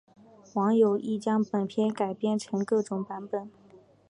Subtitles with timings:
[0.55, 3.47] 网友亦将本片改编成各种版本。